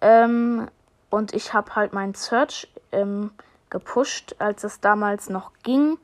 Ähm, 0.00 0.68
und 1.10 1.34
ich 1.34 1.52
habe 1.52 1.76
halt 1.76 1.92
meinen 1.92 2.14
Search 2.14 2.68
ähm, 2.90 3.30
gepusht, 3.70 4.36
als 4.38 4.64
es 4.64 4.80
damals 4.80 5.28
noch 5.28 5.52
ging, 5.62 5.98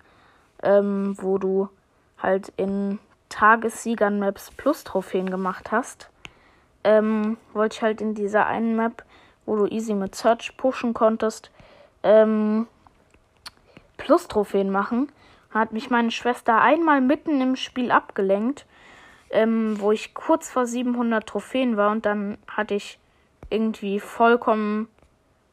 ähm, 0.63 1.17
wo 1.19 1.39
du 1.39 1.69
halt 2.19 2.53
in 2.57 2.99
Tagessiegern 3.29 4.19
Maps 4.19 4.51
Plus 4.51 4.85
Trophäen 4.85 5.31
gemacht 5.31 5.73
hast. 5.73 6.09
Ähm, 6.85 7.37
wollte 7.53 7.77
ich 7.77 7.83
halt 7.83 8.01
in 8.01 8.15
dieser 8.15 8.47
einen 8.47 8.77
Map, 8.77 9.05
wo 9.47 9.57
du 9.57 9.67
easy 9.67 9.95
mit 9.95 10.15
Search 10.15 10.57
pushen 10.57 10.95
konntest, 10.95 11.51
ähm, 12.03 12.67
Plus 13.97 14.29
Trophäen 14.29 14.71
machen. 14.71 15.11
Hat 15.51 15.73
mich 15.73 15.91
meine 15.91 16.11
Schwester 16.11 16.61
einmal 16.61 17.01
mitten 17.01 17.41
im 17.41 17.57
Spiel 17.57 17.91
abgelenkt, 17.91 18.67
ähm, 19.31 19.81
wo 19.81 19.93
ich 19.93 20.15
kurz 20.15 20.51
vor 20.51 20.67
700 20.67 21.27
Trophäen 21.27 21.77
war 21.77 21.91
und 21.91 22.07
dann 22.07 22.39
hatte 22.47 22.75
ich 22.75 22.99
irgendwie 23.51 23.99
vollkommen 23.99 24.89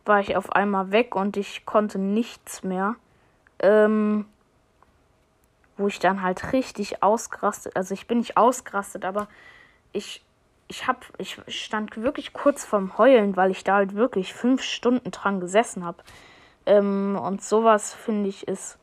war 0.05 0.19
ich 0.19 0.37
auf 0.37 0.51
einmal 0.51 0.91
weg 0.91 1.15
und 1.15 1.35
ich 1.35 1.65
konnte 1.65 1.97
nichts 1.99 2.63
mehr. 2.63 2.95
Ähm, 3.59 4.25
wo 5.77 5.87
ich 5.87 5.99
dann 5.99 6.21
halt 6.21 6.53
richtig 6.53 7.03
ausgerastet, 7.03 7.75
also 7.75 7.93
ich 7.93 8.07
bin 8.07 8.19
nicht 8.19 8.37
ausgerastet, 8.37 9.03
aber 9.03 9.27
ich, 9.91 10.23
ich 10.67 10.87
hab, 10.87 11.05
ich 11.17 11.39
stand 11.47 11.97
wirklich 11.97 12.33
kurz 12.33 12.65
vorm 12.65 12.97
Heulen, 12.97 13.35
weil 13.35 13.51
ich 13.51 13.63
da 13.63 13.75
halt 13.75 13.95
wirklich 13.95 14.33
fünf 14.33 14.63
Stunden 14.63 15.11
dran 15.11 15.39
gesessen 15.39 15.85
habe. 15.85 16.03
Ähm, 16.65 17.19
und 17.21 17.43
sowas 17.43 17.93
finde 17.93 18.29
ich 18.29 18.47
ist, 18.47 18.79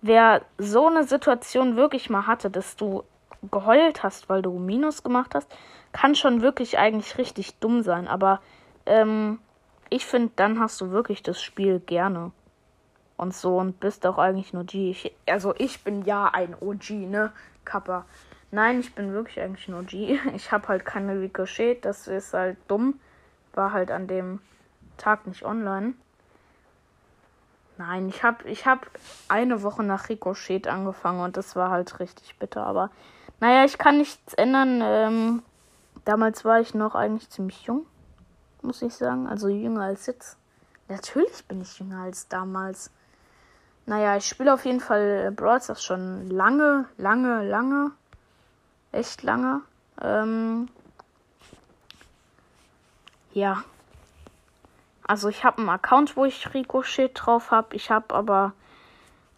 wer 0.00 0.42
so 0.56 0.86
eine 0.86 1.04
Situation 1.04 1.76
wirklich 1.76 2.08
mal 2.08 2.26
hatte, 2.26 2.50
dass 2.50 2.76
du 2.76 3.04
geheult 3.50 4.02
hast, 4.02 4.28
weil 4.28 4.42
du 4.42 4.58
Minus 4.58 5.02
gemacht 5.02 5.34
hast, 5.34 5.50
kann 5.92 6.14
schon 6.14 6.40
wirklich 6.40 6.78
eigentlich 6.78 7.18
richtig 7.18 7.58
dumm 7.58 7.82
sein. 7.82 8.08
Aber 8.08 8.40
ähm, 8.86 9.40
ich 9.90 10.06
finde, 10.06 10.32
dann 10.36 10.60
hast 10.60 10.80
du 10.80 10.90
wirklich 10.90 11.22
das 11.22 11.42
Spiel 11.42 11.80
gerne. 11.80 12.32
Und 13.16 13.34
so 13.34 13.58
und 13.58 13.80
bist 13.80 14.06
auch 14.06 14.16
eigentlich 14.16 14.54
nur 14.54 14.64
G. 14.64 14.90
Ich, 14.90 15.14
also 15.26 15.54
ich 15.58 15.84
bin 15.84 16.02
ja 16.06 16.26
ein 16.26 16.54
OG, 16.58 16.90
ne? 16.90 17.32
Kappa. 17.66 18.06
Nein, 18.50 18.80
ich 18.80 18.94
bin 18.94 19.12
wirklich 19.12 19.40
eigentlich 19.40 19.68
nur 19.68 19.82
G. 19.84 20.18
Ich 20.34 20.52
habe 20.52 20.68
halt 20.68 20.84
keine 20.84 21.20
Ricochet, 21.20 21.84
das 21.84 22.08
ist 22.08 22.34
halt 22.34 22.58
dumm. 22.68 23.00
War 23.54 23.72
halt 23.72 23.90
an 23.90 24.06
dem 24.06 24.40
Tag 24.96 25.26
nicht 25.26 25.44
online. 25.44 25.94
Nein, 27.78 28.08
ich 28.08 28.22
habe 28.22 28.48
ich 28.48 28.66
hab 28.66 28.90
eine 29.28 29.62
Woche 29.62 29.82
nach 29.82 30.08
Ricochet 30.08 30.66
angefangen 30.66 31.20
und 31.20 31.36
das 31.36 31.56
war 31.56 31.70
halt 31.70 31.98
richtig 31.98 32.38
bitter. 32.38 32.66
Aber 32.66 32.90
naja, 33.40 33.64
ich 33.64 33.78
kann 33.78 33.98
nichts 33.98 34.34
ändern. 34.34 34.80
Ähm, 34.82 35.42
damals 36.04 36.44
war 36.44 36.60
ich 36.60 36.74
noch 36.74 36.94
eigentlich 36.94 37.30
ziemlich 37.30 37.62
jung 37.62 37.86
muss 38.62 38.82
ich 38.82 38.94
sagen. 38.94 39.26
Also 39.26 39.48
jünger 39.48 39.82
als 39.82 40.06
jetzt. 40.06 40.36
Natürlich 40.88 41.44
bin 41.46 41.60
ich 41.60 41.78
jünger 41.78 42.02
als 42.02 42.28
damals. 42.28 42.90
Naja, 43.86 44.16
ich 44.16 44.26
spiele 44.26 44.52
auf 44.52 44.64
jeden 44.64 44.80
Fall 44.80 45.32
Brawl 45.32 45.60
Stars 45.60 45.82
schon 45.82 46.28
lange, 46.28 46.86
lange, 46.96 47.48
lange. 47.48 47.92
Echt 48.92 49.22
lange. 49.22 49.62
Ähm 50.02 50.68
ja. 53.32 53.64
Also 55.06 55.28
ich 55.28 55.44
habe 55.44 55.58
einen 55.58 55.68
Account, 55.68 56.16
wo 56.16 56.24
ich 56.24 56.54
Ricochet 56.54 57.10
drauf 57.14 57.50
habe. 57.50 57.74
Ich 57.76 57.90
habe 57.90 58.14
aber 58.14 58.52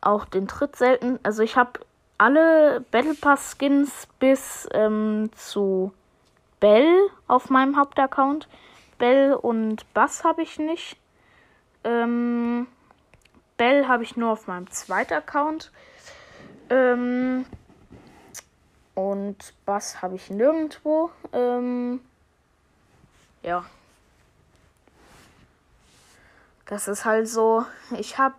auch 0.00 0.24
den 0.24 0.48
Tritt 0.48 0.76
selten. 0.76 1.18
Also 1.22 1.42
ich 1.42 1.56
habe 1.56 1.80
alle 2.18 2.84
Battle 2.90 3.14
Pass 3.14 3.56
Skins 3.58 4.06
bis 4.18 4.68
ähm, 4.72 5.30
zu 5.34 5.92
Bell 6.60 7.08
auf 7.26 7.50
meinem 7.50 7.76
Hauptaccount. 7.76 8.48
Bell 8.98 9.34
und 9.34 9.92
Bass 9.94 10.24
habe 10.24 10.42
ich 10.42 10.58
nicht. 10.58 10.96
Ähm, 11.84 12.66
Bell 13.56 13.88
habe 13.88 14.02
ich 14.04 14.16
nur 14.16 14.30
auf 14.30 14.46
meinem 14.46 14.70
zweiten 14.70 15.14
Account. 15.14 15.72
Ähm, 16.70 17.44
und 18.94 19.54
Bass 19.64 20.02
habe 20.02 20.16
ich 20.16 20.30
nirgendwo. 20.30 21.10
Ähm, 21.32 22.00
ja. 23.42 23.64
Das 26.66 26.88
ist 26.88 27.04
halt 27.04 27.28
so. 27.28 27.64
Ich 27.98 28.18
habe 28.18 28.36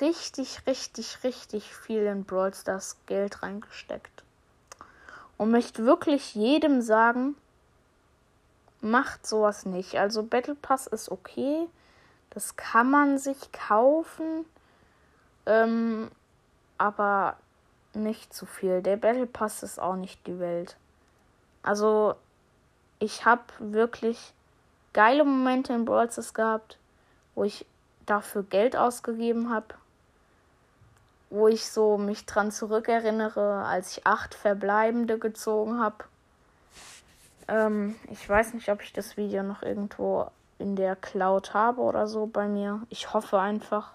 richtig, 0.00 0.66
richtig, 0.66 1.24
richtig 1.24 1.74
viel 1.74 2.04
in 2.04 2.24
Brawl 2.24 2.54
Stars 2.54 2.96
Geld 3.06 3.42
reingesteckt. 3.42 4.22
Und 5.38 5.50
möchte 5.50 5.84
wirklich 5.86 6.34
jedem 6.34 6.82
sagen, 6.82 7.34
macht 8.80 9.26
sowas 9.26 9.64
nicht. 9.64 9.96
Also 9.96 10.22
Battle 10.22 10.54
Pass 10.54 10.86
ist 10.86 11.10
okay. 11.10 11.66
Das 12.30 12.56
kann 12.56 12.90
man 12.90 13.18
sich 13.18 13.52
kaufen. 13.52 14.44
Ähm, 15.46 16.10
aber 16.78 17.36
nicht 17.94 18.34
zu 18.34 18.46
viel. 18.46 18.82
Der 18.82 18.96
Battle 18.96 19.26
Pass 19.26 19.62
ist 19.62 19.80
auch 19.80 19.96
nicht 19.96 20.26
die 20.26 20.38
Welt. 20.38 20.76
Also, 21.62 22.14
ich 22.98 23.24
habe 23.24 23.42
wirklich 23.58 24.32
geile 24.92 25.24
Momente 25.24 25.72
in 25.72 25.84
Brawl 25.84 26.10
Stars 26.10 26.34
gehabt, 26.34 26.78
wo 27.34 27.44
ich 27.44 27.66
dafür 28.06 28.42
Geld 28.42 28.76
ausgegeben 28.76 29.50
habe. 29.50 29.74
Wo 31.30 31.48
ich 31.48 31.66
so 31.70 31.96
mich 31.96 32.26
dran 32.26 32.50
zurückerinnere, 32.52 33.64
als 33.64 33.96
ich 33.96 34.06
acht 34.06 34.34
Verbleibende 34.34 35.18
gezogen 35.18 35.80
habe. 35.80 36.04
Ähm, 37.48 37.96
ich 38.10 38.28
weiß 38.28 38.54
nicht, 38.54 38.68
ob 38.68 38.82
ich 38.82 38.92
das 38.92 39.16
Video 39.16 39.42
noch 39.42 39.62
irgendwo 39.62 40.30
in 40.58 40.76
der 40.76 40.94
Cloud 40.94 41.54
habe 41.54 41.80
oder 41.80 42.06
so 42.06 42.26
bei 42.26 42.48
mir. 42.48 42.82
Ich 42.90 43.14
hoffe 43.14 43.38
einfach. 43.38 43.92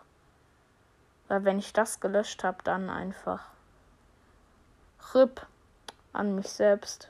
Weil 1.28 1.44
wenn 1.44 1.60
ich 1.60 1.74
das 1.74 2.00
gelöscht 2.00 2.44
habe, 2.44 2.58
dann 2.64 2.90
einfach 2.90 3.46
RIP 5.14 5.46
an 6.14 6.36
mich 6.36 6.50
selbst. 6.50 7.10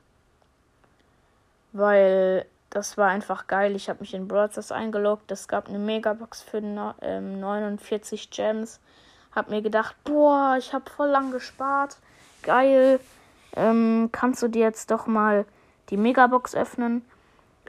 Weil 1.74 2.46
das 2.70 2.98
war 2.98 3.10
einfach 3.10 3.48
geil. 3.48 3.76
Ich 3.76 3.90
habe 3.90 4.02
mich 4.02 4.14
in 4.14 4.28
Broadcast 4.28 4.72
eingeloggt. 4.72 5.32
Es 5.32 5.48
gab 5.48 5.70
eine 5.70 5.80
Megabox 5.80 6.42
für 6.42 6.58
ähm, 7.02 7.40
49 7.40 8.30
Gems. 8.30 8.80
Hab 9.34 9.50
mir 9.50 9.62
gedacht, 9.62 9.96
boah, 10.04 10.56
ich 10.58 10.74
habe 10.74 10.90
voll 10.90 11.10
lang 11.10 11.32
gespart. 11.32 11.98
Geil. 12.44 13.00
Ähm, 13.56 14.10
kannst 14.12 14.42
du 14.44 14.48
dir 14.48 14.64
jetzt 14.64 14.92
doch 14.92 15.08
mal 15.08 15.46
die 15.90 15.98
Megabox 15.98 16.56
öffnen. 16.56 17.06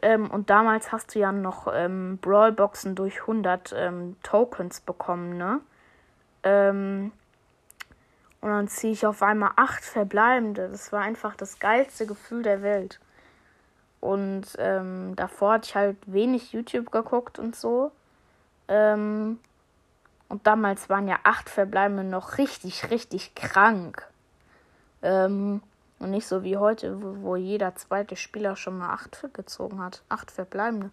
Ähm, 0.02 0.30
und 0.30 0.50
damals 0.50 0.92
hast 0.92 1.14
du 1.14 1.18
ja 1.18 1.32
noch 1.32 1.68
ähm, 1.72 2.18
Brawlboxen 2.18 2.94
durch 2.94 3.20
100 3.22 3.74
ähm, 3.76 4.16
Tokens 4.22 4.80
bekommen, 4.80 5.36
ne? 5.36 5.60
Und 8.40 8.50
dann 8.50 8.68
ziehe 8.68 8.92
ich 8.92 9.06
auf 9.06 9.22
einmal 9.22 9.52
acht 9.56 9.84
verbleibende. 9.84 10.68
Das 10.68 10.92
war 10.92 11.02
einfach 11.02 11.34
das 11.34 11.58
geilste 11.58 12.06
Gefühl 12.06 12.42
der 12.42 12.62
Welt. 12.62 13.00
Und 14.00 14.46
ähm, 14.58 15.16
davor 15.16 15.54
hatte 15.54 15.68
ich 15.68 15.74
halt 15.74 15.96
wenig 16.06 16.52
YouTube 16.52 16.92
geguckt 16.92 17.38
und 17.38 17.56
so. 17.56 17.90
Ähm, 18.68 19.40
und 20.28 20.46
damals 20.46 20.88
waren 20.88 21.08
ja 21.08 21.18
acht 21.24 21.48
verbleibende 21.48 22.04
noch 22.04 22.38
richtig, 22.38 22.90
richtig 22.90 23.34
krank. 23.34 24.06
Ähm, 25.02 25.62
und 25.98 26.10
nicht 26.10 26.28
so 26.28 26.44
wie 26.44 26.56
heute, 26.56 27.02
wo, 27.02 27.22
wo 27.22 27.36
jeder 27.36 27.74
zweite 27.74 28.14
Spieler 28.14 28.54
schon 28.54 28.78
mal 28.78 28.90
acht 28.90 29.26
gezogen 29.32 29.82
hat. 29.82 30.02
Acht 30.08 30.30
verbleibende. 30.30 30.90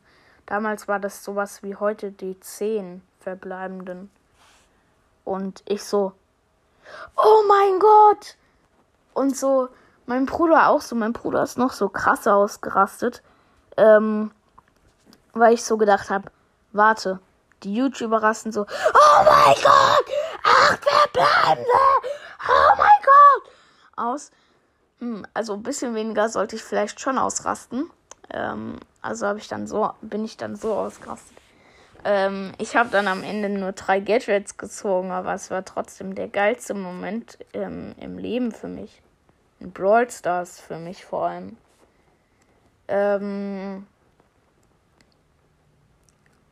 Damals 0.47 0.87
war 0.87 0.99
das 0.99 1.23
sowas 1.23 1.61
wie 1.63 1.75
heute 1.75 2.11
die 2.11 2.39
zehn 2.39 3.01
verbleibenden. 3.19 4.09
Und 5.23 5.63
ich 5.67 5.83
so, 5.83 6.13
oh 7.15 7.43
mein 7.47 7.79
Gott. 7.79 8.37
Und 9.13 9.35
so, 9.37 9.69
mein 10.05 10.25
Bruder 10.25 10.69
auch 10.69 10.81
so, 10.81 10.95
mein 10.95 11.13
Bruder 11.13 11.43
ist 11.43 11.57
noch 11.57 11.73
so 11.73 11.89
krass 11.89 12.27
ausgerastet. 12.27 13.23
Ähm, 13.77 14.31
weil 15.33 15.53
ich 15.53 15.63
so 15.63 15.77
gedacht 15.77 16.09
habe, 16.09 16.31
warte, 16.71 17.19
die 17.63 17.75
YouTuber 17.75 18.23
rasten 18.23 18.51
so, 18.51 18.61
oh 18.61 19.23
mein 19.23 19.55
Gott, 19.55 20.05
ach, 20.43 20.77
Verbleibende, 20.77 21.69
oh 22.47 22.75
mein 22.77 23.01
Gott, 23.03 23.51
aus. 23.95 24.31
Hm, 24.99 25.25
also 25.33 25.53
ein 25.53 25.63
bisschen 25.63 25.93
weniger 25.93 26.29
sollte 26.29 26.55
ich 26.55 26.63
vielleicht 26.63 27.01
schon 27.01 27.17
ausrasten. 27.17 27.91
Ähm, 28.29 28.77
also 29.01 29.27
habe 29.27 29.39
ich 29.39 29.47
dann 29.47 29.67
so, 29.67 29.91
bin 30.01 30.23
ich 30.23 30.37
dann 30.37 30.55
so 30.55 30.73
ausgerastet. 30.73 31.37
Ähm, 32.07 32.53
ich 32.59 32.75
habe 32.75 32.89
dann 32.91 33.07
am 33.07 33.23
Ende 33.23 33.49
nur 33.49 33.71
drei 33.71 33.99
Gadgets 33.99 34.57
gezogen, 34.57 35.09
aber 35.11 35.33
es 35.33 35.49
war 35.49 35.65
trotzdem 35.65 36.13
der 36.13 36.27
geilste 36.27 36.75
Moment 36.75 37.39
ähm, 37.53 37.95
im 37.99 38.19
Leben 38.19 38.51
für 38.51 38.67
mich. 38.67 39.01
In 39.59 39.71
Brawl 39.71 40.07
Stars 40.11 40.59
für 40.59 40.77
mich 40.77 41.03
vor 41.03 41.25
allem. 41.25 41.57
Ähm, 42.87 43.87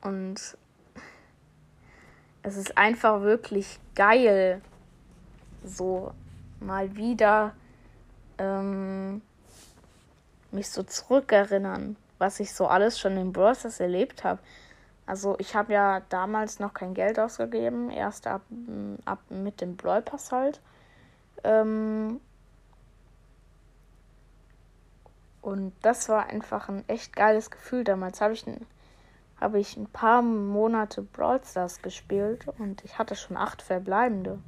und 0.02 0.58
es 2.42 2.58
ist 2.58 2.76
einfach 2.76 3.22
wirklich 3.22 3.80
geil, 3.94 4.60
so 5.64 6.14
mal 6.60 6.96
wieder 6.96 7.54
ähm, 8.40 9.22
mich 10.52 10.68
so 10.72 10.82
zurückerinnern, 10.82 11.96
was 12.18 12.40
ich 12.40 12.56
so 12.56 12.66
alles 12.66 13.00
schon 13.00 13.18
in 13.18 13.32
Brawl 13.32 13.54
Stars 13.54 13.80
erlebt 13.80 14.24
habe. 14.24 14.40
Also 15.06 15.36
ich 15.40 15.56
habe 15.56 15.74
ja 15.74 16.02
damals 16.10 16.60
noch 16.60 16.74
kein 16.74 16.94
Geld 16.94 17.20
ausgegeben, 17.20 17.90
erst 17.90 18.28
ab, 18.28 18.42
ab 19.06 19.20
mit 19.30 19.62
dem 19.62 19.76
Brawl 19.76 20.02
Pass 20.02 20.32
halt. 20.32 20.62
Ähm 21.44 22.22
und 25.42 25.74
das 25.82 26.08
war 26.08 26.28
einfach 26.28 26.70
ein 26.70 26.88
echt 26.88 27.16
geiles 27.16 27.52
Gefühl. 27.52 27.84
Damals 27.84 28.22
habe 28.22 28.34
ich, 28.34 28.46
hab 29.42 29.56
ich 29.56 29.76
ein 29.76 29.88
paar 29.88 30.22
Monate 30.22 31.02
Brawl 31.02 31.42
Stars 31.44 31.82
gespielt 31.82 32.48
und 32.60 32.84
ich 32.86 32.98
hatte 32.98 33.16
schon 33.16 33.36
acht 33.36 33.62
Verbleibende. 33.62 34.40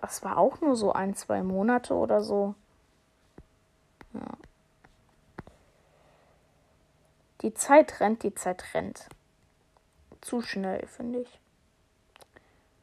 das 0.02 0.24
war 0.24 0.38
auch 0.38 0.60
nur 0.62 0.76
so 0.76 0.94
ein, 0.94 1.16
zwei 1.16 1.44
Monate 1.44 1.94
oder 1.94 2.22
so. 2.22 2.56
Ja. 4.14 4.28
Die 7.42 7.54
Zeit 7.54 8.00
rennt, 8.00 8.24
die 8.24 8.36
Zeit 8.36 8.74
rennt. 8.74 9.08
Zu 10.22 10.42
schnell, 10.42 10.86
finde 10.88 11.20
ich. 11.20 11.40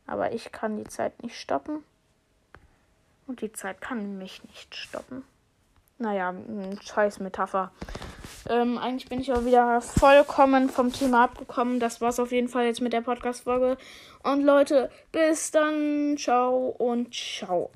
Aber 0.07 0.33
ich 0.33 0.51
kann 0.53 0.77
die 0.77 0.89
Zeit 0.89 1.23
nicht 1.23 1.39
stoppen. 1.39 1.85
Und 3.27 3.43
die 3.43 3.53
Zeit 3.53 3.81
kann 3.81 4.17
mich 4.19 4.43
nicht 4.45 4.75
stoppen. 4.75 5.23
Naja, 5.99 6.35
scheiß 6.81 7.21
Metapher. 7.21 7.73
Ähm, 8.49 8.79
eigentlich 8.79 9.09
bin 9.09 9.21
ich 9.21 9.33
auch 9.33 9.45
wieder 9.45 9.81
vollkommen 9.81 10.69
vom 10.69 10.93
Thema 10.93 11.25
abgekommen. 11.25 11.81
Das 11.81 12.01
war's 12.01 12.21
auf 12.21 12.33
jeden 12.33 12.49
Fall 12.49 12.67
jetzt 12.67 12.81
mit 12.81 12.93
der 12.93 13.01
Podcast-Folge. 13.01 13.77
Und 14.23 14.43
Leute, 14.43 14.91
bis 15.13 15.51
dann. 15.51 16.17
Ciao 16.19 16.75
und 16.79 17.15
ciao. 17.15 17.71